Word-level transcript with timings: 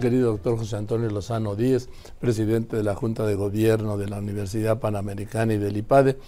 querido 0.00 0.30
doctor 0.30 0.58
José 0.58 0.76
Antonio 0.76 1.10
Lozano 1.10 1.56
Díez, 1.56 1.88
presidente 2.20 2.76
de 2.76 2.82
la 2.82 2.94
Junta 2.94 3.26
de 3.26 3.34
Gobierno 3.34 3.96
de 3.96 4.08
la 4.08 4.18
Universidad 4.18 4.78
Panamericana 4.78 5.54
y 5.54 5.58
del 5.58 5.76
IPADE, 5.76 6.18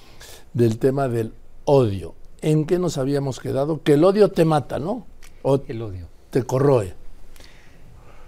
del 0.53 0.79
tema 0.79 1.09
del 1.09 1.33
odio. 1.65 2.15
¿En 2.43 2.67
qué 2.67 2.79
nos 2.79 2.99
habíamos 2.99 3.41
quedado? 3.41 3.83
Que 3.83 3.95
el 3.95 4.05
odio 4.05 4.31
te 4.31 4.45
mata, 4.45 4.79
¿no? 4.79 5.07
O 5.43 5.63
el 5.67 5.83
odio. 5.83 6.09
Te 6.31 6.43
corroe. 6.43 6.95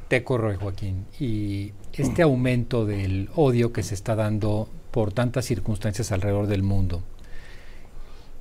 Te 0.09 0.23
corroe, 0.23 0.57
Joaquín. 0.57 1.07
Y 1.19 1.73
este 1.93 2.23
aumento 2.23 2.87
del 2.87 3.29
odio 3.35 3.73
que 3.73 3.83
se 3.83 3.95
está 3.95 4.15
dando 4.15 4.69
por 4.91 5.13
tantas 5.13 5.45
circunstancias 5.45 6.13
alrededor 6.13 6.47
del 6.47 6.63
mundo 6.63 7.03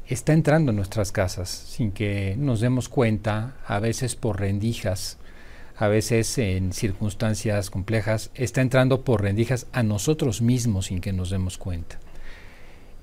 está 0.07 0.34
entrando 0.34 0.71
en 0.71 0.75
nuestras 0.75 1.12
casas 1.12 1.50
sin 1.50 1.91
que 1.91 2.36
nos 2.38 2.59
demos 2.59 2.89
cuenta, 2.89 3.55
a 3.66 3.80
veces 3.80 4.16
por 4.16 4.39
rendijas, 4.39 5.18
a 5.78 5.88
veces 5.88 6.38
en 6.38 6.73
circunstancias 6.73 7.70
complejas, 7.70 8.32
está 8.34 8.62
entrando 8.62 9.02
por 9.02 9.22
rendijas 9.22 9.68
a 9.73 9.84
nosotros 9.84 10.41
mismos 10.41 10.88
sin 10.88 11.02
que 11.02 11.13
nos 11.13 11.30
demos 11.30 11.58
cuenta. 11.58 11.99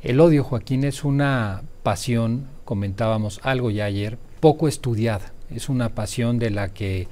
El 0.03 0.21
odio, 0.21 0.43
Joaquín, 0.43 0.85
es 0.85 1.05
una 1.05 1.63
pasión, 1.83 2.49
comentábamos 2.65 3.41
algo 3.43 3.71
ya 3.71 3.85
ayer, 3.85 4.19
poco 4.41 4.67
estudiada. 4.69 5.33
Es 5.55 5.69
una 5.69 5.91
pasión 5.91 6.39
de 6.39 6.51
la 6.51 6.71
que 6.71 7.09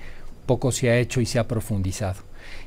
poco 0.46 0.72
se 0.72 0.90
ha 0.90 0.98
hecho 0.98 1.20
y 1.20 1.26
se 1.26 1.38
ha 1.38 1.46
profundizado. 1.46 2.22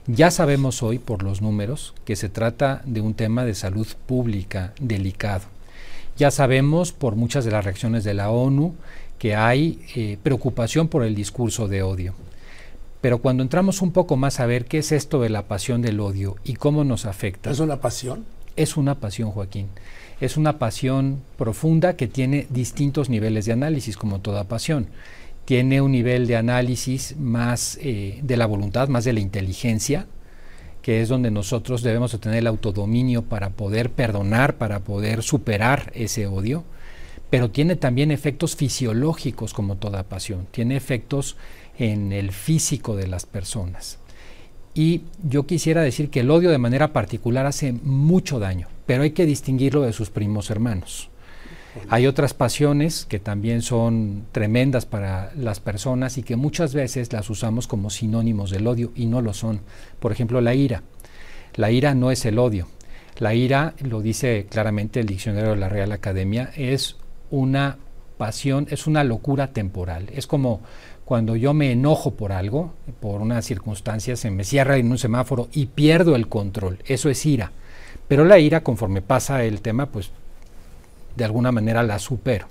Ya 0.07 0.31
sabemos 0.31 0.83
hoy, 0.83 0.99
por 0.99 1.23
los 1.23 1.41
números, 1.41 1.93
que 2.05 2.15
se 2.15 2.29
trata 2.29 2.81
de 2.85 3.01
un 3.01 3.15
tema 3.15 3.43
de 3.43 3.55
salud 3.55 3.87
pública 4.05 4.73
delicado. 4.79 5.43
Ya 6.15 6.29
sabemos, 6.29 6.93
por 6.93 7.15
muchas 7.15 7.43
de 7.43 7.51
las 7.51 7.65
reacciones 7.65 8.03
de 8.03 8.13
la 8.13 8.29
ONU, 8.29 8.75
que 9.17 9.35
hay 9.35 9.81
eh, 9.95 10.17
preocupación 10.21 10.87
por 10.87 11.03
el 11.03 11.15
discurso 11.15 11.67
de 11.67 11.81
odio. 11.81 12.13
Pero 13.03 13.17
cuando 13.17 13.43
entramos 13.43 13.81
un 13.81 13.91
poco 13.91 14.15
más 14.15 14.39
a 14.39 14.45
ver 14.45 14.63
qué 14.63 14.77
es 14.77 14.93
esto 14.93 15.19
de 15.19 15.27
la 15.27 15.45
pasión 15.45 15.81
del 15.81 15.99
odio 15.99 16.37
y 16.45 16.53
cómo 16.53 16.85
nos 16.85 17.05
afecta. 17.05 17.51
¿Es 17.51 17.59
una 17.59 17.81
pasión? 17.81 18.23
Es 18.55 18.77
una 18.77 18.95
pasión, 18.95 19.29
Joaquín. 19.31 19.67
Es 20.21 20.37
una 20.37 20.57
pasión 20.57 21.21
profunda 21.37 21.97
que 21.97 22.07
tiene 22.07 22.47
distintos 22.49 23.09
niveles 23.09 23.43
de 23.43 23.51
análisis, 23.51 23.97
como 23.97 24.21
toda 24.21 24.45
pasión. 24.45 24.87
Tiene 25.43 25.81
un 25.81 25.91
nivel 25.91 26.27
de 26.27 26.37
análisis 26.37 27.17
más 27.19 27.77
eh, 27.81 28.21
de 28.23 28.37
la 28.37 28.45
voluntad, 28.45 28.87
más 28.87 29.03
de 29.03 29.11
la 29.11 29.19
inteligencia, 29.19 30.07
que 30.81 31.01
es 31.01 31.09
donde 31.09 31.29
nosotros 31.29 31.83
debemos 31.83 32.17
tener 32.21 32.37
el 32.37 32.47
autodominio 32.47 33.23
para 33.23 33.49
poder 33.49 33.89
perdonar, 33.89 34.55
para 34.55 34.79
poder 34.79 35.23
superar 35.23 35.91
ese 35.93 36.25
odio, 36.25 36.63
pero 37.33 37.49
tiene 37.49 37.75
también 37.75 38.11
efectos 38.11 38.55
fisiológicos 38.55 39.55
como 39.55 39.77
toda 39.77 40.03
pasión, 40.03 40.45
tiene 40.51 40.75
efectos 40.75 41.35
en 41.79 42.11
el 42.11 42.31
físico 42.31 42.95
de 42.95 43.07
las 43.07 43.25
personas. 43.25 43.97
Y 44.75 45.05
yo 45.23 45.47
quisiera 45.47 45.81
decir 45.81 46.11
que 46.11 46.19
el 46.19 46.29
odio 46.29 46.51
de 46.51 46.59
manera 46.59 46.93
particular 46.93 47.47
hace 47.47 47.73
mucho 47.73 48.37
daño, 48.37 48.67
pero 48.85 49.01
hay 49.01 49.13
que 49.13 49.25
distinguirlo 49.25 49.81
de 49.81 49.93
sus 49.93 50.11
primos 50.11 50.51
hermanos. 50.51 51.09
Hay 51.89 52.05
otras 52.05 52.35
pasiones 52.35 53.07
que 53.09 53.17
también 53.17 53.63
son 53.63 54.25
tremendas 54.31 54.85
para 54.85 55.33
las 55.35 55.59
personas 55.59 56.19
y 56.19 56.21
que 56.21 56.35
muchas 56.35 56.75
veces 56.75 57.11
las 57.13 57.31
usamos 57.31 57.65
como 57.65 57.89
sinónimos 57.89 58.51
del 58.51 58.67
odio 58.67 58.91
y 58.93 59.07
no 59.07 59.23
lo 59.23 59.33
son. 59.33 59.61
Por 59.99 60.11
ejemplo, 60.11 60.39
la 60.39 60.53
ira. 60.53 60.83
La 61.55 61.71
ira 61.71 61.95
no 61.95 62.11
es 62.11 62.25
el 62.25 62.37
odio. 62.37 62.67
La 63.17 63.33
ira, 63.33 63.73
lo 63.79 64.03
dice 64.03 64.45
claramente 64.51 64.99
el 64.99 65.07
diccionario 65.07 65.51
de 65.51 65.57
la 65.57 65.69
Real 65.69 65.91
Academia, 65.91 66.51
es 66.55 66.97
una 67.33 67.77
pasión, 68.17 68.67
es 68.69 68.85
una 68.85 69.03
locura 69.03 69.47
temporal. 69.47 70.07
Es 70.13 70.27
como 70.27 70.61
cuando 71.03 71.35
yo 71.35 71.55
me 71.55 71.71
enojo 71.71 72.11
por 72.11 72.31
algo, 72.31 72.73
por 72.99 73.21
una 73.21 73.41
circunstancia, 73.41 74.15
se 74.15 74.29
me 74.29 74.43
cierra 74.43 74.77
en 74.77 74.91
un 74.91 74.99
semáforo 74.99 75.49
y 75.51 75.65
pierdo 75.65 76.15
el 76.15 76.27
control. 76.27 76.77
Eso 76.85 77.09
es 77.09 77.25
ira. 77.25 77.51
Pero 78.07 78.23
la 78.23 78.37
ira, 78.37 78.61
conforme 78.61 79.01
pasa 79.01 79.43
el 79.43 79.61
tema, 79.61 79.87
pues 79.87 80.11
de 81.15 81.25
alguna 81.25 81.51
manera 81.51 81.81
la 81.81 81.97
supero. 81.97 82.47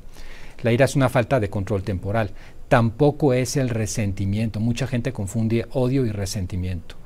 La 0.63 0.73
ira 0.73 0.87
es 0.87 0.97
una 0.97 1.09
falta 1.09 1.39
de 1.39 1.49
control 1.49 1.85
temporal. 1.85 2.33
Tampoco 2.69 3.33
es 3.33 3.57
el 3.57 3.69
resentimiento. 3.69 4.59
Mucha 4.59 4.89
gente 4.89 5.13
confunde 5.13 5.69
odio 5.71 6.05
y 6.05 6.11
resentimiento. 6.11 6.97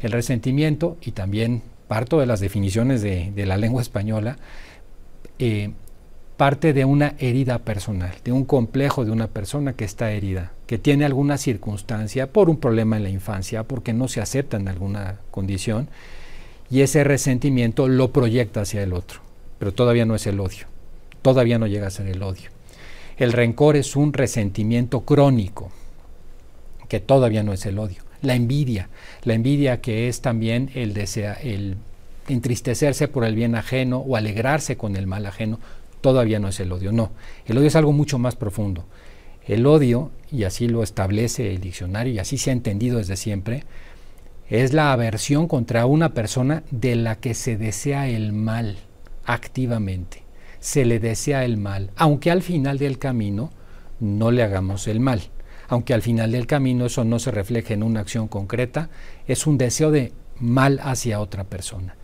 El 0.00 0.12
resentimiento, 0.12 0.98
y 1.00 1.12
también 1.12 1.62
parto 1.88 2.20
de 2.20 2.26
las 2.26 2.40
definiciones 2.40 3.00
de, 3.00 3.32
la 3.46 3.56
lengua 3.56 3.80
española, 3.80 4.36
eh, 5.38 5.72
parte 6.36 6.72
de 6.72 6.84
una 6.84 7.14
herida 7.18 7.58
personal, 7.58 8.14
de 8.24 8.32
un 8.32 8.44
complejo 8.44 9.04
de 9.04 9.10
una 9.10 9.28
persona 9.28 9.74
que 9.74 9.84
está 9.84 10.12
herida, 10.12 10.52
que 10.66 10.78
tiene 10.78 11.04
alguna 11.04 11.38
circunstancia 11.38 12.32
por 12.32 12.50
un 12.50 12.56
problema 12.58 12.96
en 12.96 13.04
la 13.04 13.10
infancia, 13.10 13.64
porque 13.64 13.92
no 13.92 14.08
se 14.08 14.20
acepta 14.20 14.56
en 14.56 14.68
alguna 14.68 15.16
condición, 15.30 15.88
y 16.70 16.80
ese 16.80 17.04
resentimiento 17.04 17.86
lo 17.88 18.12
proyecta 18.12 18.62
hacia 18.62 18.82
el 18.82 18.92
otro, 18.92 19.20
pero 19.58 19.72
todavía 19.72 20.06
no 20.06 20.14
es 20.14 20.26
el 20.26 20.40
odio, 20.40 20.66
todavía 21.20 21.58
no 21.58 21.66
llega 21.66 21.86
a 21.86 21.90
ser 21.90 22.08
el 22.08 22.22
odio. 22.22 22.50
El 23.18 23.32
rencor 23.32 23.76
es 23.76 23.94
un 23.94 24.12
resentimiento 24.12 25.02
crónico, 25.02 25.70
que 26.88 27.00
todavía 27.00 27.42
no 27.42 27.52
es 27.52 27.64
el 27.66 27.78
odio. 27.78 28.02
La 28.22 28.34
envidia, 28.34 28.88
la 29.24 29.34
envidia 29.34 29.80
que 29.80 30.08
es 30.08 30.20
también 30.20 30.70
el, 30.74 30.94
desea, 30.94 31.34
el 31.34 31.76
entristecerse 32.28 33.08
por 33.08 33.24
el 33.24 33.34
bien 33.34 33.54
ajeno 33.54 33.98
o 33.98 34.16
alegrarse 34.16 34.76
con 34.76 34.96
el 34.96 35.06
mal 35.06 35.26
ajeno, 35.26 35.58
todavía 36.02 36.38
no 36.38 36.48
es 36.48 36.60
el 36.60 36.70
odio, 36.70 36.92
no. 36.92 37.12
El 37.46 37.56
odio 37.56 37.68
es 37.68 37.76
algo 37.76 37.92
mucho 37.92 38.18
más 38.18 38.36
profundo. 38.36 38.84
El 39.46 39.66
odio, 39.66 40.10
y 40.30 40.44
así 40.44 40.68
lo 40.68 40.82
establece 40.82 41.50
el 41.50 41.60
diccionario 41.60 42.12
y 42.12 42.18
así 42.18 42.36
se 42.36 42.50
ha 42.50 42.52
entendido 42.52 42.98
desde 42.98 43.16
siempre, 43.16 43.64
es 44.48 44.74
la 44.74 44.92
aversión 44.92 45.48
contra 45.48 45.86
una 45.86 46.12
persona 46.12 46.62
de 46.70 46.94
la 46.94 47.16
que 47.16 47.32
se 47.32 47.56
desea 47.56 48.08
el 48.08 48.34
mal 48.34 48.76
activamente. 49.24 50.24
Se 50.60 50.84
le 50.84 51.00
desea 51.00 51.44
el 51.44 51.56
mal, 51.56 51.90
aunque 51.96 52.30
al 52.30 52.42
final 52.42 52.78
del 52.78 52.98
camino 52.98 53.50
no 53.98 54.30
le 54.30 54.42
hagamos 54.42 54.86
el 54.88 55.00
mal. 55.00 55.22
Aunque 55.68 55.94
al 55.94 56.02
final 56.02 56.32
del 56.32 56.46
camino 56.46 56.86
eso 56.86 57.02
no 57.04 57.18
se 57.18 57.30
refleje 57.30 57.72
en 57.72 57.82
una 57.82 58.00
acción 58.00 58.28
concreta, 58.28 58.90
es 59.26 59.46
un 59.46 59.56
deseo 59.56 59.90
de 59.90 60.12
mal 60.38 60.80
hacia 60.82 61.20
otra 61.20 61.44
persona. 61.44 61.96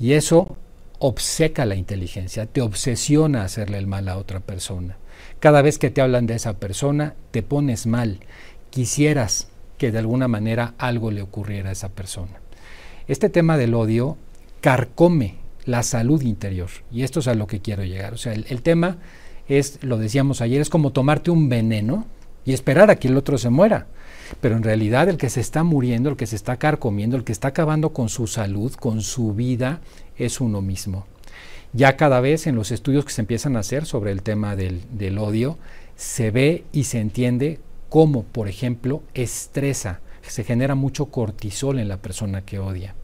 Y 0.00 0.14
eso 0.14 0.56
obseca 1.06 1.66
la 1.66 1.74
inteligencia, 1.74 2.46
te 2.46 2.62
obsesiona 2.62 3.44
hacerle 3.44 3.76
el 3.76 3.86
mal 3.86 4.08
a 4.08 4.16
otra 4.16 4.40
persona. 4.40 4.96
Cada 5.38 5.60
vez 5.60 5.78
que 5.78 5.90
te 5.90 6.00
hablan 6.00 6.26
de 6.26 6.34
esa 6.34 6.54
persona, 6.54 7.14
te 7.30 7.42
pones 7.42 7.86
mal. 7.86 8.20
Quisieras 8.70 9.48
que 9.76 9.92
de 9.92 9.98
alguna 9.98 10.28
manera 10.28 10.72
algo 10.78 11.10
le 11.10 11.20
ocurriera 11.20 11.68
a 11.68 11.72
esa 11.72 11.90
persona. 11.90 12.40
Este 13.06 13.28
tema 13.28 13.58
del 13.58 13.74
odio 13.74 14.16
carcome 14.62 15.34
la 15.66 15.82
salud 15.82 16.22
interior 16.22 16.70
y 16.90 17.02
esto 17.02 17.20
es 17.20 17.28
a 17.28 17.34
lo 17.34 17.46
que 17.46 17.60
quiero 17.60 17.84
llegar. 17.84 18.14
O 18.14 18.16
sea, 18.16 18.32
el, 18.32 18.46
el 18.48 18.62
tema 18.62 18.96
es, 19.46 19.80
lo 19.82 19.98
decíamos 19.98 20.40
ayer, 20.40 20.62
es 20.62 20.70
como 20.70 20.92
tomarte 20.92 21.30
un 21.30 21.50
veneno 21.50 22.06
y 22.46 22.54
esperar 22.54 22.90
a 22.90 22.96
que 22.96 23.08
el 23.08 23.18
otro 23.18 23.36
se 23.36 23.50
muera. 23.50 23.88
Pero 24.40 24.56
en 24.56 24.62
realidad 24.62 25.08
el 25.08 25.16
que 25.16 25.30
se 25.30 25.40
está 25.40 25.62
muriendo, 25.64 26.08
el 26.08 26.16
que 26.16 26.26
se 26.26 26.36
está 26.36 26.56
carcomiendo, 26.56 27.16
el 27.16 27.24
que 27.24 27.32
está 27.32 27.48
acabando 27.48 27.92
con 27.92 28.08
su 28.08 28.26
salud, 28.26 28.72
con 28.74 29.02
su 29.02 29.32
vida, 29.34 29.80
es 30.16 30.40
uno 30.40 30.62
mismo. 30.62 31.06
Ya 31.72 31.96
cada 31.96 32.20
vez 32.20 32.46
en 32.46 32.54
los 32.54 32.70
estudios 32.70 33.04
que 33.04 33.12
se 33.12 33.22
empiezan 33.22 33.56
a 33.56 33.60
hacer 33.60 33.84
sobre 33.86 34.12
el 34.12 34.22
tema 34.22 34.56
del, 34.56 34.82
del 34.92 35.18
odio, 35.18 35.58
se 35.96 36.30
ve 36.30 36.64
y 36.72 36.84
se 36.84 37.00
entiende 37.00 37.60
cómo, 37.88 38.22
por 38.24 38.48
ejemplo, 38.48 39.02
estresa, 39.14 40.00
se 40.22 40.44
genera 40.44 40.74
mucho 40.74 41.06
cortisol 41.06 41.78
en 41.78 41.88
la 41.88 41.98
persona 41.98 42.42
que 42.42 42.58
odia. 42.58 42.94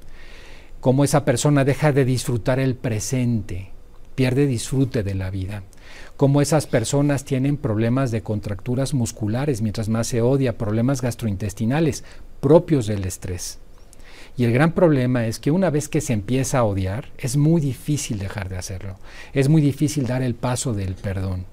Cómo 0.81 1.05
esa 1.05 1.25
persona 1.25 1.65
deja 1.65 1.93
de 1.93 2.05
disfrutar 2.05 2.59
el 2.59 2.75
presente, 2.75 3.71
pierde 4.15 4.47
disfrute 4.47 5.03
de 5.03 5.15
la 5.15 5.31
vida 5.31 5.63
cómo 6.17 6.41
esas 6.41 6.67
personas 6.67 7.25
tienen 7.25 7.57
problemas 7.57 8.11
de 8.11 8.23
contracturas 8.23 8.95
musculares 8.95 9.63
mientras 9.63 9.89
más 9.89 10.07
se 10.07 10.23
odia, 10.23 10.59
problemas 10.59 11.03
gastrointestinales 11.03 12.05
propios 12.41 12.87
del 12.87 13.05
estrés. 13.05 13.59
Y 14.37 14.45
el 14.45 14.53
gran 14.53 14.73
problema 14.73 15.27
es 15.27 15.39
que 15.39 15.51
una 15.51 15.71
vez 15.71 15.89
que 15.89 16.01
se 16.01 16.13
empieza 16.13 16.59
a 16.59 16.65
odiar, 16.65 17.11
es 17.19 17.37
muy 17.37 17.61
difícil 17.61 18.19
dejar 18.19 18.49
de 18.49 18.57
hacerlo. 18.57 18.97
Es 19.33 19.49
muy 19.49 19.61
difícil 19.61 20.07
dar 20.07 20.23
el 20.23 20.35
paso 20.35 20.73
del 20.73 20.95
perdón. 20.95 21.45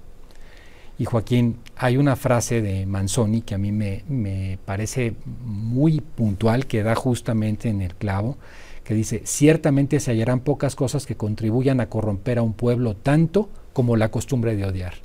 Y 1.00 1.06
Joaquín, 1.06 1.58
hay 1.76 1.98
una 1.98 2.16
frase 2.16 2.62
de 2.62 2.86
Manzoni 2.86 3.42
que 3.42 3.56
a 3.56 3.58
mí 3.58 3.72
me, 3.72 4.04
me 4.08 4.58
parece 4.66 5.14
muy 5.26 6.02
puntual, 6.02 6.66
que 6.66 6.82
da 6.82 6.96
justamente 6.96 7.70
en 7.70 7.82
el 7.82 7.94
clavo, 7.94 8.38
que 8.84 8.96
dice, 8.96 9.22
ciertamente 9.26 10.00
se 10.00 10.12
hallarán 10.12 10.40
pocas 10.40 10.76
cosas 10.76 11.06
que 11.06 11.18
contribuyan 11.18 11.82
a 11.82 11.90
corromper 11.90 12.40
a 12.40 12.42
un 12.42 12.54
pueblo 12.54 12.96
tanto 12.96 13.50
como 13.78 13.96
la 13.96 14.10
costumbre 14.10 14.56
de 14.56 14.66
odiar. 14.66 14.96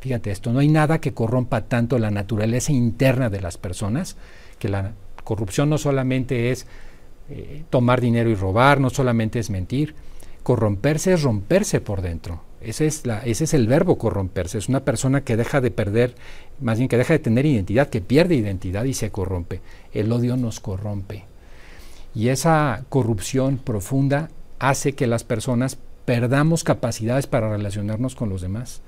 Fíjate 0.00 0.32
esto, 0.32 0.52
no 0.52 0.58
hay 0.58 0.66
nada 0.66 1.00
que 1.00 1.14
corrompa 1.14 1.60
tanto 1.66 2.00
la 2.00 2.10
naturaleza 2.10 2.72
interna 2.72 3.30
de 3.30 3.40
las 3.40 3.58
personas, 3.58 4.16
que 4.58 4.68
la 4.68 4.90
corrupción 5.22 5.70
no 5.70 5.78
solamente 5.78 6.50
es 6.50 6.66
eh, 7.30 7.62
tomar 7.70 8.00
dinero 8.00 8.28
y 8.28 8.34
robar, 8.34 8.80
no 8.80 8.90
solamente 8.90 9.38
es 9.38 9.50
mentir, 9.50 9.94
corromperse 10.42 11.12
es 11.12 11.22
romperse 11.22 11.80
por 11.80 12.02
dentro, 12.02 12.42
Ese 12.60 12.86
es, 12.86 13.06
la, 13.06 13.20
ese 13.20 13.44
es 13.44 13.54
el 13.54 13.68
verbo 13.68 13.98
corromperse. 13.98 14.58
Es 14.58 14.68
una 14.68 14.80
persona 14.80 15.20
que 15.20 15.36
deja 15.36 15.60
de 15.60 15.70
perder, 15.70 16.16
más 16.60 16.78
bien 16.78 16.88
que 16.88 16.98
deja 16.98 17.12
de 17.12 17.20
tener 17.20 17.46
identidad, 17.46 17.88
que 17.88 18.00
pierde 18.00 18.34
identidad 18.34 18.82
y 18.82 18.94
se 18.94 19.12
corrompe. 19.12 19.60
El 19.92 20.10
odio 20.10 20.36
nos 20.36 20.58
corrompe. 20.58 21.22
Y 22.16 22.30
esa 22.30 22.84
corrupción 22.88 23.58
profunda 23.58 24.28
hace 24.58 24.94
que 24.94 25.06
las 25.06 25.22
personas 25.22 25.78
perdamos 26.08 26.64
capacidades 26.64 27.26
para 27.26 27.50
relacionarnos 27.50 28.14
con 28.14 28.30
los 28.30 28.40
demás, 28.40 28.80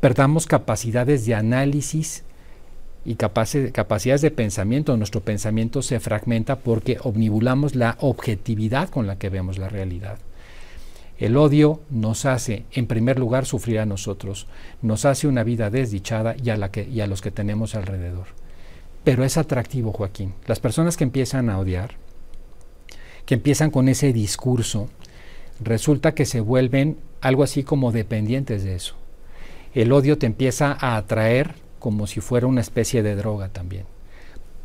perdamos 0.00 0.44
capacidades 0.44 1.24
de 1.24 1.34
análisis 1.34 2.24
y 3.06 3.14
capacidades 3.14 4.20
de 4.20 4.30
pensamiento. 4.30 4.94
Nuestro 4.98 5.22
pensamiento 5.22 5.80
se 5.80 5.98
fragmenta 5.98 6.56
porque 6.56 6.98
omnibulamos 7.02 7.74
la 7.74 7.96
objetividad 8.00 8.90
con 8.90 9.06
la 9.06 9.16
que 9.16 9.30
vemos 9.30 9.56
la 9.56 9.70
realidad. 9.70 10.18
El 11.16 11.38
odio 11.38 11.80
nos 11.88 12.26
hace, 12.26 12.66
en 12.72 12.86
primer 12.86 13.18
lugar, 13.18 13.46
sufrir 13.46 13.78
a 13.78 13.86
nosotros, 13.86 14.46
nos 14.82 15.06
hace 15.06 15.26
una 15.26 15.44
vida 15.44 15.70
desdichada 15.70 16.36
y 16.36 16.50
a, 16.50 16.58
la 16.58 16.70
que, 16.70 16.86
y 16.86 17.00
a 17.00 17.06
los 17.06 17.22
que 17.22 17.30
tenemos 17.30 17.76
alrededor. 17.76 18.26
Pero 19.04 19.24
es 19.24 19.38
atractivo, 19.38 19.94
Joaquín. 19.94 20.34
Las 20.46 20.60
personas 20.60 20.98
que 20.98 21.04
empiezan 21.04 21.48
a 21.48 21.58
odiar, 21.58 21.92
que 23.24 23.36
empiezan 23.36 23.70
con 23.70 23.88
ese 23.88 24.12
discurso, 24.12 24.90
resulta 25.60 26.14
que 26.14 26.24
se 26.24 26.40
vuelven 26.40 26.98
algo 27.20 27.42
así 27.42 27.62
como 27.62 27.92
dependientes 27.92 28.64
de 28.64 28.74
eso. 28.74 28.94
El 29.74 29.92
odio 29.92 30.18
te 30.18 30.26
empieza 30.26 30.76
a 30.78 30.96
atraer 30.96 31.54
como 31.78 32.06
si 32.06 32.20
fuera 32.20 32.46
una 32.46 32.60
especie 32.60 33.02
de 33.02 33.16
droga 33.16 33.48
también 33.48 33.84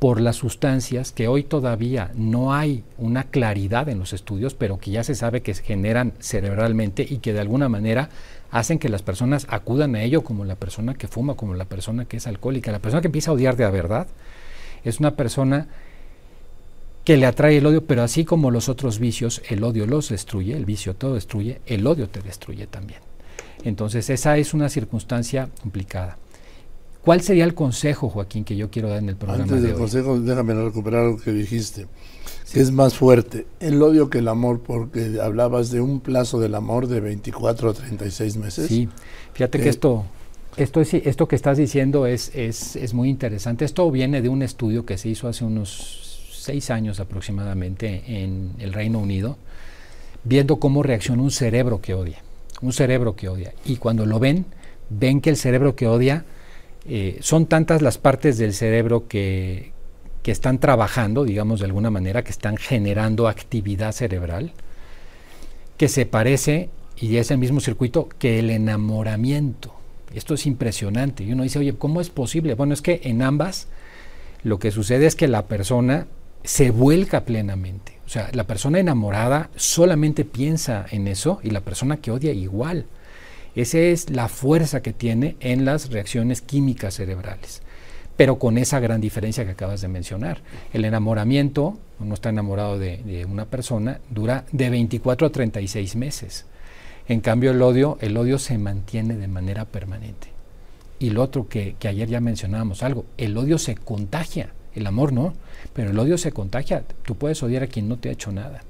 por 0.03 0.19
las 0.19 0.35
sustancias 0.35 1.13
que 1.13 1.29
hoy 1.29 1.43
todavía 1.45 2.11
no 2.13 2.53
hay 2.53 2.83
una 2.97 3.23
claridad 3.23 3.87
en 3.87 3.99
los 3.99 4.11
estudios, 4.11 4.53
pero 4.53 4.77
que 4.77 4.91
ya 4.91 5.01
se 5.01 5.15
sabe 5.15 5.41
que 5.41 5.53
generan 5.53 6.11
cerebralmente 6.19 7.07
y 7.09 7.19
que 7.19 7.31
de 7.31 7.39
alguna 7.39 7.69
manera 7.69 8.09
hacen 8.51 8.79
que 8.79 8.89
las 8.89 9.01
personas 9.01 9.47
acudan 9.49 9.95
a 9.95 10.03
ello 10.03 10.21
como 10.25 10.43
la 10.43 10.55
persona 10.55 10.93
que 10.93 11.07
fuma, 11.07 11.35
como 11.35 11.53
la 11.53 11.63
persona 11.63 12.03
que 12.03 12.17
es 12.17 12.27
alcohólica. 12.27 12.73
La 12.73 12.79
persona 12.79 12.99
que 12.99 13.07
empieza 13.07 13.31
a 13.31 13.33
odiar 13.33 13.55
de 13.55 13.63
la 13.63 13.69
verdad 13.69 14.07
es 14.83 14.99
una 14.99 15.11
persona 15.15 15.67
que 17.03 17.17
le 17.17 17.25
atrae 17.25 17.57
el 17.57 17.65
odio, 17.65 17.85
pero 17.85 18.03
así 18.03 18.23
como 18.23 18.51
los 18.51 18.69
otros 18.69 18.99
vicios, 18.99 19.41
el 19.49 19.63
odio 19.63 19.85
los 19.85 20.09
destruye, 20.09 20.55
el 20.55 20.65
vicio 20.65 20.95
todo 20.95 21.15
destruye, 21.15 21.61
el 21.65 21.85
odio 21.85 22.09
te 22.09 22.21
destruye 22.21 22.67
también. 22.67 23.01
Entonces 23.63 24.09
esa 24.09 24.37
es 24.37 24.53
una 24.53 24.69
circunstancia 24.69 25.49
complicada. 25.61 26.17
¿Cuál 27.03 27.21
sería 27.21 27.43
el 27.43 27.53
consejo, 27.53 28.09
Joaquín, 28.09 28.45
que 28.45 28.55
yo 28.55 28.69
quiero 28.71 28.87
dar 28.87 28.99
en 28.99 29.09
el 29.09 29.17
programa? 29.17 29.43
Antes 29.43 29.61
del 29.61 29.73
consejo, 29.73 30.19
déjame 30.19 30.53
recuperar 30.53 31.05
lo 31.05 31.17
que 31.17 31.33
dijiste. 31.33 31.87
es 32.53 32.71
más 32.71 32.95
fuerte 32.95 33.45
el 33.59 33.81
odio 33.81 34.09
que 34.09 34.19
el 34.19 34.29
amor, 34.29 34.61
porque 34.61 35.19
hablabas 35.21 35.69
de 35.71 35.81
un 35.81 35.99
plazo 35.99 36.39
del 36.39 36.55
amor 36.55 36.87
de 36.87 37.01
24 37.01 37.69
a 37.69 37.73
36 37.73 38.37
meses. 38.37 38.67
Sí, 38.67 38.87
fíjate 39.33 39.59
que 39.59 39.65
eh, 39.65 39.71
esto, 39.71 40.05
esto, 40.55 40.79
es, 40.79 40.93
esto 40.93 41.27
que 41.27 41.35
estás 41.35 41.57
diciendo 41.57 42.07
es, 42.07 42.31
es, 42.33 42.77
es 42.77 42.93
muy 42.93 43.09
interesante. 43.09 43.65
Esto 43.65 43.91
viene 43.91 44.21
de 44.21 44.29
un 44.29 44.41
estudio 44.41 44.85
que 44.85 44.97
se 44.97 45.09
hizo 45.09 45.27
hace 45.27 45.43
unos 45.43 46.12
seis 46.43 46.69
años 46.69 46.99
aproximadamente 46.99 48.03
en 48.05 48.51
el 48.59 48.73
Reino 48.73 48.99
Unido, 48.99 49.37
viendo 50.23 50.57
cómo 50.57 50.83
reacciona 50.83 51.21
un 51.21 51.31
cerebro 51.31 51.81
que 51.81 51.93
odia. 51.93 52.21
Un 52.61 52.73
cerebro 52.73 53.15
que 53.15 53.29
odia. 53.29 53.53
Y 53.65 53.77
cuando 53.77 54.05
lo 54.05 54.19
ven, 54.19 54.45
ven 54.89 55.21
que 55.21 55.29
el 55.29 55.37
cerebro 55.37 55.75
que 55.75 55.87
odia 55.87 56.25
eh, 56.85 57.17
son 57.21 57.45
tantas 57.45 57.81
las 57.81 57.97
partes 57.97 58.37
del 58.37 58.53
cerebro 58.53 59.07
que, 59.07 59.71
que 60.21 60.31
están 60.31 60.59
trabajando, 60.59 61.23
digamos 61.23 61.59
de 61.61 61.65
alguna 61.65 61.89
manera, 61.89 62.23
que 62.23 62.31
están 62.31 62.57
generando 62.57 63.29
actividad 63.29 63.93
cerebral, 63.93 64.51
que 65.77 65.87
se 65.87 66.05
parece, 66.05 66.69
y 66.97 67.17
es 67.17 67.31
el 67.31 67.37
mismo 67.37 67.61
circuito, 67.61 68.09
que 68.19 68.39
el 68.39 68.49
enamoramiento. 68.49 69.73
Esto 70.13 70.33
es 70.33 70.45
impresionante. 70.45 71.23
Y 71.23 71.31
uno 71.31 71.43
dice, 71.43 71.59
oye, 71.59 71.73
¿cómo 71.75 72.01
es 72.01 72.09
posible? 72.09 72.53
Bueno, 72.53 72.73
es 72.73 72.81
que 72.81 72.99
en 73.05 73.21
ambas 73.21 73.67
lo 74.43 74.59
que 74.59 74.71
sucede 74.71 75.05
es 75.05 75.15
que 75.15 75.27
la 75.27 75.47
persona 75.47 76.07
se 76.43 76.71
vuelca 76.71 77.25
plenamente. 77.25 77.93
O 78.05 78.09
sea, 78.09 78.29
la 78.33 78.45
persona 78.45 78.79
enamorada 78.79 79.49
solamente 79.55 80.25
piensa 80.25 80.85
en 80.91 81.07
eso 81.07 81.39
y 81.43 81.49
la 81.49 81.61
persona 81.61 81.97
que 81.97 82.11
odia 82.11 82.33
igual. 82.33 82.85
Esa 83.55 83.79
es 83.79 84.09
la 84.09 84.27
fuerza 84.27 84.81
que 84.81 84.93
tiene 84.93 85.37
en 85.39 85.65
las 85.65 85.89
reacciones 85.89 86.41
químicas 86.41 86.95
cerebrales. 86.95 87.61
Pero 88.17 88.39
con 88.39 88.57
esa 88.57 88.79
gran 88.79 89.01
diferencia 89.01 89.45
que 89.45 89.51
acabas 89.51 89.81
de 89.81 89.87
mencionar. 89.87 90.41
El 90.73 90.85
enamoramiento, 90.85 91.79
uno 91.99 92.13
está 92.13 92.29
enamorado 92.29 92.77
de, 92.77 93.25
una 93.29 93.45
persona, 93.45 93.99
dura 94.09 94.45
de 94.51 94.69
24 94.69 95.27
a 95.27 95.31
36 95.31 95.95
meses. 95.95 96.45
En 97.07 97.21
cambio, 97.21 97.51
el 97.51 97.61
odio, 97.61 97.97
el 98.01 98.15
odio 98.17 98.37
se 98.37 98.57
mantiene 98.57 99.15
de 99.15 99.27
manera 99.27 99.65
permanente. 99.65 100.27
Y 100.99 101.09
lo 101.09 101.23
otro 101.23 101.47
que, 101.47 101.75
que 101.79 101.87
ayer 101.87 102.07
ya 102.07 102.21
mencionábamos 102.21 102.83
algo, 102.83 103.05
el 103.17 103.35
odio 103.37 103.57
se 103.57 103.75
contagia, 103.75 104.51
el 104.75 104.87
amor 104.87 105.13
no, 105.13 105.33
pero 105.73 105.91
el 105.91 105.99
odio 105.99 106.17
se 106.17 106.31
contagia. 106.31 106.83
Tú 107.03 107.15
puedes 107.15 107.41
odiar 107.43 107.63
a 107.63 107.67
quien 107.67 107.87
no 107.87 107.97
te 107.97 108.09
ha 108.09 108.13
hecho 108.13 108.31
nada. 108.31 108.61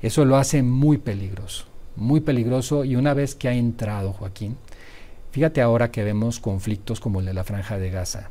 Eso 0.00 0.24
lo 0.24 0.36
hace 0.36 0.62
muy 0.62 0.98
peligroso 0.98 1.72
muy 1.96 2.20
peligroso 2.20 2.84
y 2.84 2.96
una 2.96 3.14
vez 3.14 3.34
que 3.34 3.48
ha 3.48 3.54
entrado 3.54 4.12
Joaquín, 4.12 4.56
fíjate 5.30 5.60
ahora 5.60 5.90
que 5.90 6.04
vemos 6.04 6.40
conflictos 6.40 7.00
como 7.00 7.20
el 7.20 7.26
de 7.26 7.34
la 7.34 7.44
franja 7.44 7.78
de 7.78 7.90
Gaza. 7.90 8.30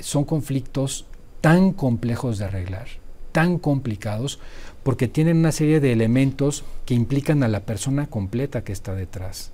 Son 0.00 0.24
conflictos 0.24 1.06
tan 1.40 1.72
complejos 1.72 2.38
de 2.38 2.46
arreglar, 2.46 2.86
tan 3.32 3.58
complicados, 3.58 4.38
porque 4.82 5.08
tienen 5.08 5.38
una 5.38 5.52
serie 5.52 5.80
de 5.80 5.92
elementos 5.92 6.64
que 6.84 6.94
implican 6.94 7.42
a 7.42 7.48
la 7.48 7.60
persona 7.60 8.06
completa 8.06 8.62
que 8.62 8.72
está 8.72 8.94
detrás. 8.94 9.52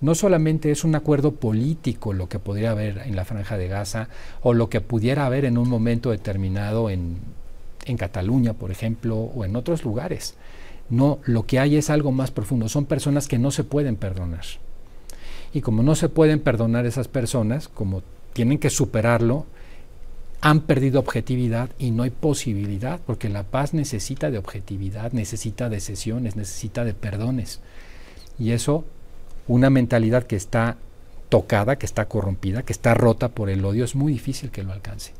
No 0.00 0.14
solamente 0.14 0.70
es 0.70 0.84
un 0.84 0.94
acuerdo 0.94 1.32
político 1.32 2.12
lo 2.12 2.28
que 2.28 2.38
podría 2.38 2.72
haber 2.72 2.98
en 2.98 3.16
la 3.16 3.24
franja 3.24 3.56
de 3.56 3.68
Gaza 3.68 4.08
o 4.42 4.52
lo 4.54 4.68
que 4.68 4.80
pudiera 4.80 5.26
haber 5.26 5.44
en 5.44 5.58
un 5.58 5.68
momento 5.68 6.10
determinado 6.10 6.90
en, 6.90 7.18
en 7.84 7.96
Cataluña, 7.96 8.52
por 8.52 8.70
ejemplo, 8.70 9.16
o 9.16 9.44
en 9.44 9.56
otros 9.56 9.84
lugares 9.84 10.36
no, 10.88 11.18
lo 11.24 11.46
que 11.46 11.58
hay 11.58 11.76
es 11.76 11.90
algo 11.90 12.12
más 12.12 12.30
profundo. 12.30 12.68
Son 12.68 12.86
personas 12.86 13.28
que 13.28 13.38
no 13.38 13.50
se 13.50 13.64
pueden 13.64 13.96
perdonar. 13.96 14.44
Y 15.52 15.60
como 15.60 15.82
no 15.82 15.94
se 15.94 16.08
pueden 16.08 16.40
perdonar 16.40 16.86
esas 16.86 17.08
personas, 17.08 17.68
como 17.68 18.02
tienen 18.32 18.58
que 18.58 18.70
superarlo, 18.70 19.46
han 20.40 20.60
perdido 20.60 21.00
objetividad 21.00 21.70
y 21.78 21.90
no 21.90 22.02
hay 22.02 22.10
posibilidad, 22.10 23.00
porque 23.04 23.28
la 23.28 23.42
paz 23.42 23.74
necesita 23.74 24.30
de 24.30 24.38
objetividad, 24.38 25.12
necesita 25.12 25.68
de 25.68 25.80
sesiones, 25.80 26.36
necesita 26.36 26.84
de 26.84 26.94
perdones. 26.94 27.60
Y 28.38 28.50
eso, 28.50 28.84
una 29.48 29.70
mentalidad 29.70 30.24
que 30.24 30.36
está 30.36 30.76
tocada, 31.28 31.76
que 31.76 31.86
está 31.86 32.06
corrompida, 32.06 32.62
que 32.62 32.72
está 32.72 32.94
rota 32.94 33.28
por 33.28 33.50
el 33.50 33.64
odio, 33.64 33.84
es 33.84 33.94
muy 33.94 34.12
difícil 34.12 34.50
que 34.50 34.62
lo 34.62 34.72
alcance. 34.72 35.12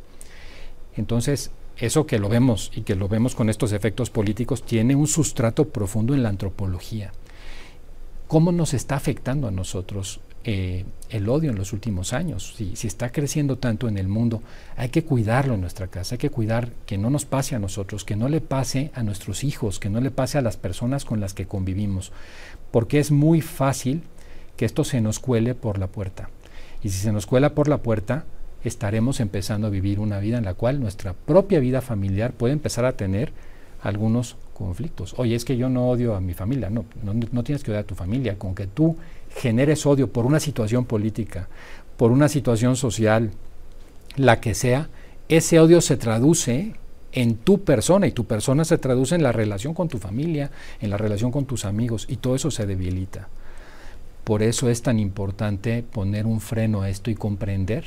Entonces, 0.96 1.50
eso 1.76 2.06
que 2.06 2.18
lo 2.18 2.28
vemos 2.28 2.70
y 2.74 2.82
que 2.82 2.94
lo 2.94 3.08
vemos 3.08 3.34
con 3.34 3.50
estos 3.50 3.72
efectos 3.72 4.10
políticos 4.10 4.64
tiene 4.64 4.96
un 4.96 5.06
sustrato 5.06 5.68
profundo 5.68 6.14
en 6.14 6.22
la 6.22 6.30
antropología. 6.30 7.12
¿Cómo 8.28 8.50
nos 8.50 8.74
está 8.74 8.96
afectando 8.96 9.46
a 9.46 9.50
nosotros 9.50 10.20
eh, 10.44 10.84
el 11.10 11.28
odio 11.28 11.50
en 11.50 11.58
los 11.58 11.72
últimos 11.72 12.12
años? 12.12 12.54
Si, 12.56 12.74
si, 12.76 12.86
está 12.86 13.12
creciendo 13.12 13.58
tanto 13.58 13.88
en 13.88 13.98
el 13.98 14.08
mundo, 14.08 14.42
hay 14.76 14.88
que 14.88 15.04
cuidarlo 15.04 15.54
en 15.54 15.60
nuestra 15.60 15.88
casa, 15.88 16.14
hay 16.14 16.18
que 16.18 16.30
cuidar 16.30 16.72
que 16.86 16.98
no 16.98 17.10
nos 17.10 17.24
pase 17.24 17.54
a 17.54 17.60
nosotros, 17.60 18.04
que 18.04 18.16
no 18.16 18.28
le 18.28 18.40
pase 18.40 18.90
a 18.94 19.02
nuestros 19.02 19.44
hijos, 19.44 19.78
que 19.78 19.90
no 19.90 20.00
le 20.00 20.10
pase 20.10 20.38
a 20.38 20.42
las 20.42 20.56
personas 20.56 21.04
con 21.04 21.20
las 21.20 21.34
que 21.34 21.46
convivimos, 21.46 22.10
porque 22.72 22.98
es 22.98 23.10
muy 23.10 23.42
fácil 23.42 24.02
que 24.56 24.64
esto 24.64 24.84
se 24.84 25.00
nos 25.00 25.18
cuele 25.18 25.54
por 25.54 25.78
la 25.78 25.86
puerta. 25.86 26.30
Y 26.82 26.90
si 26.90 26.98
se 26.98 27.12
nos 27.12 27.26
cuela 27.26 27.54
por 27.54 27.68
la 27.68 27.78
puerta, 27.78 28.24
estaremos 28.64 29.20
empezando 29.20 29.66
a 29.66 29.70
vivir 29.70 30.00
una 30.00 30.18
vida 30.18 30.38
en 30.38 30.44
la 30.44 30.54
cual 30.54 30.80
nuestra 30.80 31.12
propia 31.14 31.60
vida 31.60 31.80
familiar 31.80 32.32
puede 32.32 32.52
empezar 32.52 32.84
a 32.84 32.92
tener 32.92 33.32
algunos 33.82 34.36
conflictos. 34.54 35.14
Oye, 35.18 35.34
es 35.34 35.44
que 35.44 35.56
yo 35.56 35.68
no 35.68 35.88
odio 35.88 36.14
a 36.14 36.20
mi 36.20 36.34
familia, 36.34 36.70
no, 36.70 36.84
no, 37.02 37.44
tienes 37.44 37.62
que 37.62 37.70
odiar 37.70 37.84
a 37.84 37.86
tu 37.86 37.94
familia, 37.94 38.38
con 38.38 38.54
que 38.54 38.66
tú 38.66 38.96
generes 39.36 39.84
odio 39.86 40.08
por 40.10 40.26
una 40.26 40.40
situación 40.40 40.84
política, 40.84 41.48
por 41.96 42.10
una 42.10 42.28
situación 42.28 42.76
social, 42.76 43.30
la 44.16 44.40
que 44.40 44.54
sea, 44.54 44.88
ese 45.28 45.60
odio 45.60 45.80
se 45.80 45.96
traduce 45.96 46.74
en 47.12 47.36
tu 47.36 47.64
persona 47.64 48.06
y 48.06 48.12
tu 48.12 48.24
persona 48.24 48.64
se 48.64 48.78
traduce 48.78 49.14
en 49.14 49.22
la 49.22 49.32
relación 49.32 49.74
con 49.74 49.88
tu 49.88 49.98
familia, 49.98 50.50
en 50.80 50.90
la 50.90 50.96
relación 50.96 51.30
con 51.30 51.44
tus 51.44 51.64
amigos 51.64 52.06
y 52.08 52.16
todo 52.16 52.34
eso 52.34 52.50
se 52.50 52.66
debilita. 52.66 53.28
Por 54.26 54.42
eso 54.42 54.68
es 54.68 54.82
tan 54.82 54.98
importante 54.98 55.84
poner 55.84 56.26
un 56.26 56.40
freno 56.40 56.82
a 56.82 56.88
esto 56.88 57.12
y 57.12 57.14
comprender 57.14 57.84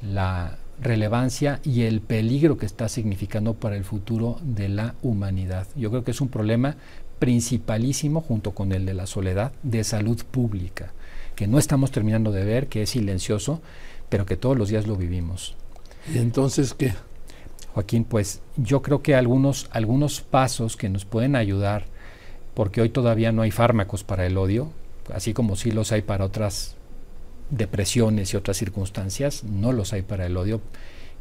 la 0.00 0.58
relevancia 0.80 1.58
y 1.64 1.82
el 1.82 2.00
peligro 2.02 2.56
que 2.56 2.66
está 2.66 2.88
significando 2.88 3.54
para 3.54 3.74
el 3.74 3.82
futuro 3.82 4.38
de 4.42 4.68
la 4.68 4.94
humanidad. 5.02 5.66
Yo 5.74 5.90
creo 5.90 6.04
que 6.04 6.12
es 6.12 6.20
un 6.20 6.28
problema 6.28 6.76
principalísimo 7.18 8.20
junto 8.20 8.52
con 8.52 8.70
el 8.70 8.86
de 8.86 8.94
la 8.94 9.08
soledad 9.08 9.50
de 9.64 9.82
salud 9.82 10.22
pública, 10.30 10.92
que 11.34 11.48
no 11.48 11.58
estamos 11.58 11.90
terminando 11.90 12.30
de 12.30 12.44
ver, 12.44 12.68
que 12.68 12.82
es 12.82 12.90
silencioso, 12.90 13.60
pero 14.08 14.24
que 14.24 14.36
todos 14.36 14.56
los 14.56 14.68
días 14.68 14.86
lo 14.86 14.94
vivimos. 14.94 15.56
¿Y 16.14 16.18
entonces 16.18 16.74
qué? 16.74 16.94
Joaquín, 17.74 18.04
pues 18.04 18.40
yo 18.56 18.82
creo 18.82 19.02
que 19.02 19.16
algunos, 19.16 19.68
algunos 19.72 20.20
pasos 20.20 20.76
que 20.76 20.90
nos 20.90 21.04
pueden 21.04 21.34
ayudar, 21.34 21.86
porque 22.54 22.82
hoy 22.82 22.90
todavía 22.90 23.32
no 23.32 23.42
hay 23.42 23.50
fármacos 23.50 24.04
para 24.04 24.26
el 24.26 24.38
odio, 24.38 24.70
así 25.12 25.32
como 25.32 25.56
sí 25.56 25.70
los 25.70 25.92
hay 25.92 26.02
para 26.02 26.24
otras 26.24 26.76
depresiones 27.50 28.32
y 28.32 28.36
otras 28.36 28.56
circunstancias, 28.56 29.44
no 29.44 29.72
los 29.72 29.92
hay 29.92 30.02
para 30.02 30.26
el 30.26 30.36
odio. 30.36 30.60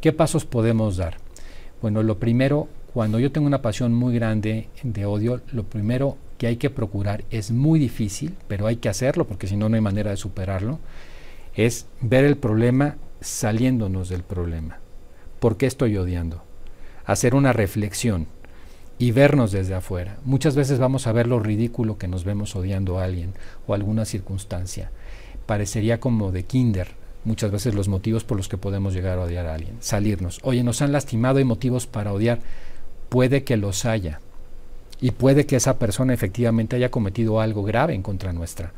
¿Qué 0.02 0.12
pasos 0.12 0.46
podemos 0.46 0.98
dar? 0.98 1.18
Bueno, 1.82 2.04
lo 2.04 2.20
primero, 2.20 2.68
cuando 2.94 3.20
yo 3.20 3.32
tengo 3.32 3.48
una 3.48 3.62
pasión 3.62 3.94
muy 3.94 4.14
grande 4.16 4.70
de 4.84 5.06
odio, 5.06 5.42
lo 5.52 5.64
primero 5.64 6.18
que 6.38 6.48
hay 6.48 6.58
que 6.58 6.70
procurar 6.70 7.24
es 7.30 7.52
muy 7.52 7.80
difícil, 7.80 8.36
pero 8.48 8.68
hay 8.68 8.78
que 8.78 8.90
hacerlo 8.90 9.28
porque 9.28 9.48
si 9.48 9.56
no, 9.56 9.70
no 9.70 9.76
hay 9.76 9.82
manera 9.82 10.12
de 10.12 10.18
superarlo, 10.18 10.80
es 11.56 11.88
ver 12.02 12.26
el 12.26 12.38
problema 12.38 12.98
saliéndonos 13.22 14.10
del 14.10 14.24
problema. 14.24 14.80
¿Por 15.40 15.58
qué 15.58 15.66
estoy 15.66 15.98
odiando? 15.98 16.44
Hacer 17.06 17.36
una 17.36 17.54
reflexión 17.54 18.28
y 18.98 19.12
vernos 19.12 19.52
desde 19.52 19.76
afuera. 19.76 20.18
Muchas 20.24 20.56
veces 20.56 20.80
vamos 20.80 21.08
a 21.08 21.12
ver 21.12 21.28
lo 21.28 21.40
ridículo 21.40 21.98
que 21.98 22.08
nos 22.08 22.24
vemos 22.24 22.56
odiando 22.56 23.00
a 23.00 23.04
alguien 23.04 23.34
o 23.68 23.74
alguna 23.74 24.06
circunstancia. 24.06 24.92
Parecería 25.46 26.00
como 26.00 26.32
de 26.32 26.44
kinder, 26.44 26.90
muchas 27.26 27.52
veces 27.52 27.76
los 27.76 27.88
motivos 27.88 28.24
por 28.24 28.38
los 28.38 28.48
que 28.48 28.58
podemos 28.58 28.94
llegar 28.94 29.18
a 29.18 29.24
odiar 29.24 29.48
a 29.48 29.56
alguien. 29.56 29.78
Salirnos. 29.82 30.40
Oye, 30.44 30.64
nos 30.64 30.82
han 30.82 30.92
lastimado, 30.92 31.40
hay 31.40 31.44
motivos 31.44 31.88
para 31.88 32.14
odiar. 32.14 32.40
Puede 33.10 33.44
que 33.44 33.58
los 33.58 33.86
haya. 33.86 34.22
Y 35.02 35.12
puede 35.12 35.46
que 35.46 35.58
esa 35.58 35.78
persona 35.78 36.14
efectivamente 36.14 36.78
haya 36.78 36.90
cometido 36.90 37.42
algo 37.42 37.64
grave 37.64 37.94
en 37.94 38.02
contra 38.02 38.32
nuestra. 38.32 38.72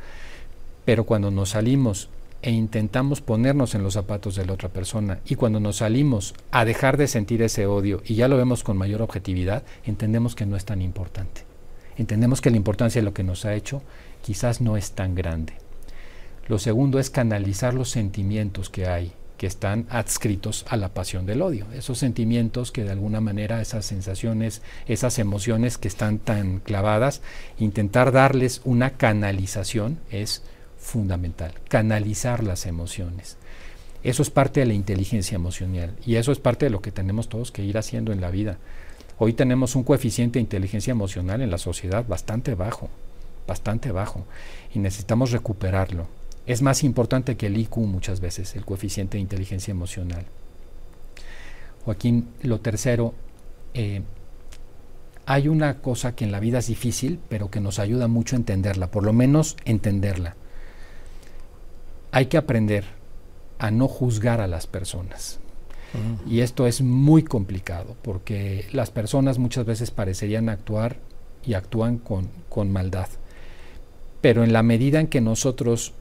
Pero 0.84 1.04
cuando 1.04 1.30
nos 1.30 1.50
salimos 1.50 2.08
e 2.42 2.50
intentamos 2.50 3.20
ponernos 3.20 3.74
en 3.74 3.82
los 3.82 3.94
zapatos 3.94 4.36
de 4.36 4.46
la 4.46 4.52
otra 4.52 4.68
persona 4.68 5.20
y 5.26 5.34
cuando 5.34 5.60
nos 5.60 5.76
salimos 5.76 6.34
a 6.50 6.64
dejar 6.64 6.96
de 6.96 7.08
sentir 7.08 7.42
ese 7.42 7.66
odio 7.66 8.02
y 8.04 8.14
ya 8.14 8.28
lo 8.28 8.36
vemos 8.36 8.62
con 8.62 8.76
mayor 8.76 9.02
objetividad, 9.02 9.64
entendemos 9.84 10.34
que 10.34 10.46
no 10.46 10.56
es 10.56 10.64
tan 10.64 10.82
importante. 10.82 11.42
Entendemos 11.96 12.40
que 12.40 12.50
la 12.50 12.56
importancia 12.56 13.00
de 13.00 13.04
lo 13.04 13.12
que 13.14 13.24
nos 13.24 13.44
ha 13.44 13.54
hecho 13.54 13.82
quizás 14.22 14.60
no 14.60 14.76
es 14.76 14.92
tan 14.92 15.14
grande. 15.14 15.54
Lo 16.46 16.58
segundo 16.58 16.98
es 16.98 17.10
canalizar 17.10 17.74
los 17.74 17.90
sentimientos 17.90 18.70
que 18.70 18.86
hay, 18.86 19.12
que 19.36 19.46
están 19.46 19.86
adscritos 19.90 20.64
a 20.68 20.76
la 20.76 20.94
pasión 20.94 21.26
del 21.26 21.42
odio. 21.42 21.66
Esos 21.74 21.98
sentimientos 21.98 22.72
que 22.72 22.84
de 22.84 22.92
alguna 22.92 23.20
manera, 23.20 23.60
esas 23.60 23.84
sensaciones, 23.84 24.62
esas 24.86 25.18
emociones 25.18 25.76
que 25.76 25.88
están 25.88 26.18
tan 26.18 26.60
clavadas, 26.60 27.20
intentar 27.58 28.12
darles 28.12 28.62
una 28.64 28.90
canalización 28.90 29.98
es 30.10 30.42
fundamental, 30.88 31.52
canalizar 31.68 32.42
las 32.42 32.66
emociones. 32.66 33.36
Eso 34.02 34.22
es 34.22 34.30
parte 34.30 34.60
de 34.60 34.66
la 34.66 34.72
inteligencia 34.72 35.36
emocional 35.36 35.94
y 36.04 36.16
eso 36.16 36.32
es 36.32 36.38
parte 36.38 36.66
de 36.66 36.70
lo 36.70 36.80
que 36.80 36.92
tenemos 36.92 37.28
todos 37.28 37.52
que 37.52 37.62
ir 37.62 37.76
haciendo 37.76 38.10
en 38.12 38.20
la 38.20 38.30
vida. 38.30 38.58
Hoy 39.18 39.34
tenemos 39.34 39.76
un 39.76 39.84
coeficiente 39.84 40.38
de 40.38 40.44
inteligencia 40.44 40.92
emocional 40.92 41.42
en 41.42 41.50
la 41.50 41.58
sociedad 41.58 42.06
bastante 42.06 42.54
bajo, 42.54 42.88
bastante 43.46 43.92
bajo, 43.92 44.24
y 44.74 44.78
necesitamos 44.78 45.30
recuperarlo. 45.30 46.08
Es 46.46 46.62
más 46.62 46.82
importante 46.84 47.36
que 47.36 47.48
el 47.48 47.58
IQ 47.58 47.78
muchas 47.78 48.20
veces, 48.20 48.56
el 48.56 48.64
coeficiente 48.64 49.18
de 49.18 49.22
inteligencia 49.22 49.72
emocional. 49.72 50.24
Joaquín, 51.84 52.28
lo 52.42 52.60
tercero, 52.60 53.14
eh, 53.74 54.02
hay 55.26 55.48
una 55.48 55.80
cosa 55.80 56.14
que 56.14 56.24
en 56.24 56.32
la 56.32 56.40
vida 56.40 56.60
es 56.60 56.68
difícil, 56.68 57.18
pero 57.28 57.50
que 57.50 57.60
nos 57.60 57.78
ayuda 57.78 58.08
mucho 58.08 58.36
a 58.36 58.38
entenderla, 58.38 58.90
por 58.90 59.04
lo 59.04 59.12
menos 59.12 59.56
entenderla 59.66 60.36
hay 62.12 62.26
que 62.26 62.36
aprender 62.36 62.84
a 63.58 63.70
no 63.70 63.88
juzgar 63.88 64.40
a 64.40 64.46
las 64.46 64.66
personas. 64.66 65.40
Y 66.26 66.40
esto 66.40 66.66
es 66.66 66.82
muy 66.82 67.22
complicado 67.22 67.96
porque 68.02 68.66
las 68.72 68.90
personas 68.90 69.38
muchas 69.38 69.64
veces 69.64 69.90
parecerían 69.90 70.50
actuar 70.50 70.98
y 71.44 71.54
actúan 71.54 71.96
con, 71.96 72.28
con 72.50 72.70
maldad. 72.70 73.08
Pero 74.20 74.44
en 74.44 74.52
la 74.52 74.62
medida 74.62 75.00
en 75.00 75.06
que 75.06 75.22
nosotros 75.22 75.94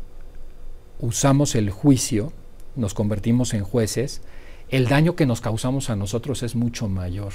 usamos 1.00 1.56
el 1.56 1.70
juicio, 1.70 2.34
nos 2.76 2.94
convertimos 2.94 3.54
en 3.54 3.64
jueces, 3.64 4.22
el 4.70 4.88
daño 4.88 5.16
que 5.16 5.26
nos 5.26 5.40
causamos 5.40 5.90
a 5.90 5.96
nosotros 5.96 6.44
es 6.44 6.56
mucho 6.56 6.90
mayor. 6.90 7.32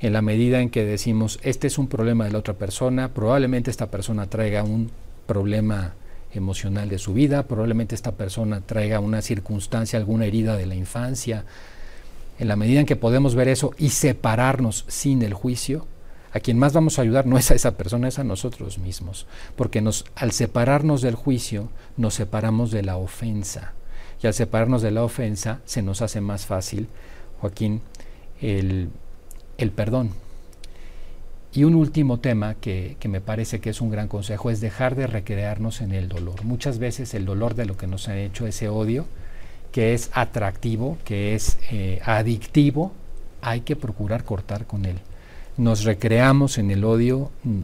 En 0.00 0.14
la 0.14 0.22
medida 0.22 0.60
en 0.60 0.70
que 0.70 0.84
decimos, 0.84 1.40
este 1.42 1.66
es 1.66 1.76
un 1.76 1.88
problema 1.88 2.24
de 2.24 2.32
la 2.32 2.38
otra 2.38 2.54
persona, 2.54 3.12
probablemente 3.12 3.70
esta 3.70 3.90
persona 3.90 4.30
traiga 4.30 4.62
un 4.62 4.90
problema 5.26 5.94
emocional 6.32 6.88
de 6.88 6.98
su 6.98 7.14
vida, 7.14 7.44
probablemente 7.44 7.94
esta 7.94 8.12
persona 8.12 8.60
traiga 8.60 9.00
una 9.00 9.22
circunstancia, 9.22 9.98
alguna 9.98 10.26
herida 10.26 10.56
de 10.56 10.66
la 10.66 10.74
infancia. 10.74 11.44
En 12.38 12.48
la 12.48 12.56
medida 12.56 12.80
en 12.80 12.86
que 12.86 12.96
podemos 12.96 13.34
ver 13.34 13.48
eso 13.48 13.72
y 13.78 13.90
separarnos 13.90 14.84
sin 14.88 15.22
el 15.22 15.34
juicio, 15.34 15.86
a 16.32 16.40
quien 16.40 16.58
más 16.58 16.72
vamos 16.72 16.98
a 16.98 17.02
ayudar 17.02 17.26
no 17.26 17.38
es 17.38 17.50
a 17.50 17.54
esa 17.54 17.76
persona, 17.76 18.08
es 18.08 18.18
a 18.18 18.24
nosotros 18.24 18.78
mismos, 18.78 19.26
porque 19.56 19.80
nos, 19.80 20.04
al 20.14 20.32
separarnos 20.32 21.00
del 21.00 21.14
juicio 21.14 21.68
nos 21.96 22.14
separamos 22.14 22.70
de 22.70 22.82
la 22.82 22.96
ofensa. 22.96 23.72
Y 24.22 24.26
al 24.26 24.34
separarnos 24.34 24.82
de 24.82 24.90
la 24.90 25.04
ofensa 25.04 25.60
se 25.64 25.82
nos 25.82 26.02
hace 26.02 26.20
más 26.20 26.44
fácil, 26.44 26.88
Joaquín, 27.40 27.80
el, 28.40 28.90
el 29.56 29.70
perdón, 29.70 30.10
y 31.52 31.64
un 31.64 31.74
último 31.74 32.18
tema 32.18 32.54
que, 32.54 32.96
me 33.08 33.20
parece 33.20 33.60
que 33.60 33.70
es 33.70 33.80
un 33.80 33.90
gran 33.90 34.08
consejo 34.08 34.50
es 34.50 34.60
dejar 34.60 34.94
de 34.94 35.06
recrearnos 35.06 35.80
en 35.80 35.92
el 35.92 36.08
dolor. 36.08 36.44
Muchas 36.44 36.78
veces 36.78 37.14
el 37.14 37.24
dolor 37.24 37.54
de 37.54 37.64
lo 37.64 37.76
que 37.76 37.86
nos 37.86 38.08
ha 38.08 38.18
hecho 38.18 38.46
ese 38.46 38.68
odio, 38.68 39.06
que 39.72 39.94
es 39.94 40.10
atractivo, 40.12 40.98
que 41.04 41.34
es 41.34 41.58
eh, 41.70 42.00
adictivo, 42.04 42.92
hay 43.40 43.62
que 43.62 43.76
procurar 43.76 44.24
cortar 44.24 44.66
con 44.66 44.84
él. 44.84 44.98
Nos 45.56 45.84
recreamos 45.84 46.58
en 46.58 46.70
el 46.70 46.84
odio, 46.84 47.30
mm, 47.44 47.60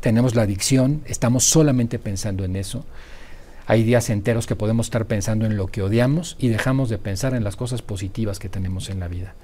tenemos 0.00 0.34
la 0.34 0.42
adicción, 0.42 1.02
estamos 1.06 1.44
solamente 1.44 2.00
pensando 2.00 2.44
en 2.44 2.56
eso. 2.56 2.84
Hay 3.66 3.84
días 3.84 4.10
enteros 4.10 4.48
que 4.48 4.56
podemos 4.56 4.86
estar 4.86 5.06
pensando 5.06 5.46
en 5.46 5.56
lo 5.56 5.68
que 5.68 5.82
odiamos 5.82 6.36
y 6.40 6.48
dejamos 6.48 6.88
de 6.88 6.98
pensar 6.98 7.34
en 7.34 7.44
las 7.44 7.54
cosas 7.54 7.82
positivas 7.82 8.40
que 8.40 8.48
tenemos 8.48 8.90
en 8.90 8.98
la 8.98 9.06
vida 9.06 9.34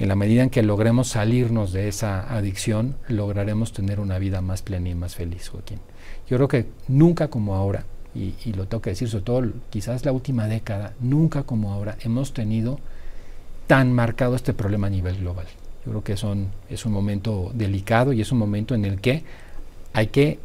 en 0.00 0.08
la 0.08 0.16
medida 0.16 0.42
en 0.42 0.48
que 0.48 0.62
logremos 0.62 1.08
salirnos 1.08 1.72
de 1.72 1.86
esa 1.86 2.34
adicción, 2.34 2.96
lograremos 3.06 3.74
tener 3.74 4.00
una 4.00 4.18
vida 4.18 4.40
más 4.40 4.62
plena 4.62 4.88
y 4.88 4.94
más 4.94 5.14
feliz, 5.14 5.50
Joaquín. 5.50 5.78
Yo 6.26 6.38
creo 6.38 6.48
que 6.48 6.66
nunca 6.88 7.28
como 7.28 7.54
ahora, 7.54 7.84
y, 8.14 8.34
lo 8.54 8.66
tengo 8.66 8.80
que 8.80 8.90
decir, 8.90 9.10
sobre 9.10 9.24
todo 9.24 9.52
quizás 9.68 10.06
la 10.06 10.12
última 10.12 10.46
década, 10.46 10.94
nunca 11.00 11.42
como 11.42 11.70
ahora 11.70 11.98
hemos 12.00 12.32
tenido 12.32 12.80
tan 13.66 13.92
marcado 13.92 14.36
este 14.36 14.54
problema 14.54 14.86
a 14.86 14.90
nivel 14.90 15.18
global. 15.18 15.46
Yo 15.84 15.90
creo 15.92 16.04
que 16.04 16.16
son, 16.16 16.48
es 16.70 16.86
un 16.86 16.92
momento 16.92 17.50
delicado 17.52 18.14
y 18.14 18.22
es 18.22 18.32
un 18.32 18.38
momento 18.38 18.74
en 18.74 18.86
el 18.86 19.02
que 19.02 19.22
hay 19.92 20.06
que 20.06 20.38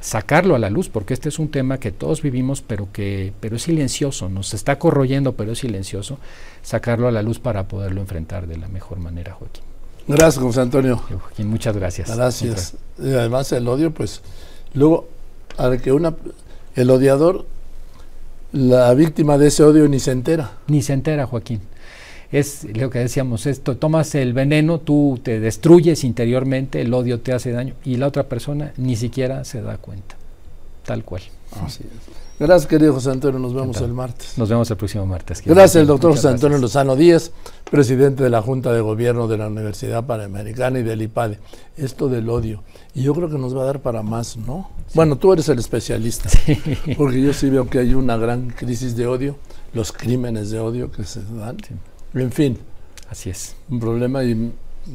sacarlo 0.00 0.54
a 0.54 0.58
la 0.58 0.70
luz, 0.70 0.88
porque 0.88 1.14
este 1.14 1.28
es 1.28 1.38
un 1.38 1.48
tema 1.48 1.78
que 1.78 1.92
todos 1.92 2.22
vivimos, 2.22 2.62
pero 2.62 2.88
que 2.92 3.32
pero 3.40 3.56
es 3.56 3.62
silencioso, 3.62 4.28
nos 4.28 4.54
está 4.54 4.78
corroyendo, 4.78 5.32
pero 5.32 5.52
es 5.52 5.58
silencioso, 5.58 6.18
sacarlo 6.62 7.08
a 7.08 7.12
la 7.12 7.22
luz 7.22 7.38
para 7.38 7.68
poderlo 7.68 8.00
enfrentar 8.00 8.46
de 8.46 8.56
la 8.56 8.68
mejor 8.68 8.98
manera, 8.98 9.34
Joaquín. 9.34 9.64
Gracias, 10.06 10.42
José 10.42 10.60
Antonio. 10.60 10.96
Joaquín, 10.96 11.48
muchas 11.48 11.76
gracias. 11.76 12.14
Gracias. 12.14 12.74
Y 12.98 13.12
además 13.12 13.52
el 13.52 13.68
odio, 13.68 13.92
pues, 13.92 14.22
luego, 14.72 15.08
al 15.56 15.80
que 15.82 15.92
una, 15.92 16.14
el 16.74 16.90
odiador, 16.90 17.44
la 18.52 18.94
víctima 18.94 19.36
de 19.36 19.48
ese 19.48 19.62
odio 19.64 19.86
ni 19.88 20.00
se 20.00 20.12
entera. 20.12 20.52
Ni 20.66 20.80
se 20.82 20.94
entera, 20.94 21.26
Joaquín 21.26 21.60
es 22.30 22.64
lo 22.76 22.90
que 22.90 22.98
decíamos, 22.98 23.46
esto, 23.46 23.76
tomas 23.76 24.14
el 24.14 24.32
veneno, 24.32 24.80
tú 24.80 25.18
te 25.22 25.40
destruyes 25.40 26.04
interiormente, 26.04 26.80
el 26.80 26.92
odio 26.92 27.20
te 27.20 27.32
hace 27.32 27.52
daño 27.52 27.74
y 27.84 27.96
la 27.96 28.06
otra 28.06 28.24
persona 28.24 28.72
ni 28.76 28.96
siquiera 28.96 29.44
se 29.44 29.62
da 29.62 29.78
cuenta, 29.78 30.16
tal 30.84 31.04
cual. 31.04 31.22
Gracias, 32.38 32.68
querido 32.68 32.94
José 32.94 33.10
Antonio. 33.10 33.40
Nos 33.40 33.52
vemos 33.52 33.80
el 33.80 33.92
martes. 33.92 34.38
Nos 34.38 34.48
vemos 34.48 34.70
el 34.70 34.76
próximo 34.76 35.04
martes. 35.06 35.42
Gracias, 35.44 35.76
el 35.76 35.88
doctor 35.88 36.12
José 36.12 36.28
Antonio 36.28 36.58
Lozano 36.58 36.94
Díez, 36.94 37.32
presidente 37.68 38.22
de 38.22 38.30
la 38.30 38.42
Junta 38.42 38.72
de 38.72 38.80
Gobierno 38.80 39.26
de 39.26 39.38
la 39.38 39.48
Universidad 39.48 40.06
Panamericana 40.06 40.78
y 40.78 40.84
del 40.84 41.02
IPADE. 41.02 41.40
Esto 41.76 42.08
del 42.08 42.28
odio. 42.28 42.62
Y 42.94 43.02
yo 43.02 43.12
creo 43.12 43.28
que 43.28 43.38
nos 43.38 43.56
va 43.56 43.62
a 43.62 43.66
dar 43.66 43.80
para 43.80 44.02
más, 44.02 44.36
¿no? 44.36 44.70
Bueno, 44.94 45.16
tú 45.16 45.32
eres 45.32 45.48
el 45.48 45.58
especialista. 45.58 46.30
Porque 46.96 47.20
yo 47.20 47.32
sí 47.32 47.50
veo 47.50 47.68
que 47.68 47.80
hay 47.80 47.94
una 47.94 48.16
gran 48.16 48.50
crisis 48.50 48.96
de 48.96 49.08
odio, 49.08 49.36
los 49.72 49.90
crímenes 49.90 50.50
de 50.50 50.60
odio 50.60 50.92
que 50.92 51.02
se 51.02 51.22
dan. 51.22 51.56
En 52.14 52.32
fin. 52.32 52.58
Así 53.08 53.30
es. 53.30 53.56
Un 53.68 53.80
problema 53.80 54.24
y, 54.24 54.52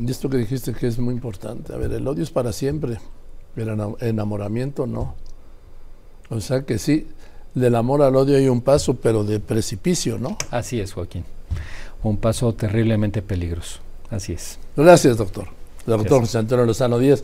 esto 0.08 0.30
que 0.30 0.38
dijiste 0.38 0.74
que 0.74 0.88
es 0.88 1.00
muy 1.00 1.14
importante. 1.14 1.74
A 1.74 1.78
ver, 1.78 1.92
el 1.92 2.08
odio 2.08 2.24
es 2.24 2.32
para 2.32 2.52
siempre, 2.52 3.00
el 3.56 3.96
enamoramiento 4.00 4.88
no. 4.88 5.16
O 6.30 6.40
sea 6.40 6.64
que 6.64 6.78
sí, 6.78 7.08
del 7.54 7.76
amor 7.76 8.02
al 8.02 8.16
odio 8.16 8.38
hay 8.38 8.48
un 8.48 8.62
paso, 8.62 8.96
pero 8.96 9.24
de 9.24 9.40
precipicio, 9.40 10.18
¿no? 10.18 10.38
Así 10.50 10.80
es, 10.80 10.94
Joaquín. 10.94 11.24
Un 12.02 12.18
paso 12.18 12.54
terriblemente 12.54 13.22
peligroso. 13.22 13.80
Así 14.10 14.34
es. 14.34 14.60
Gracias, 14.76 15.18
doctor. 15.18 15.48
Doctor 15.86 16.22
José 16.22 16.38
Antonio 16.38 16.66
Lozano 16.66 16.98
Díaz, 16.98 17.22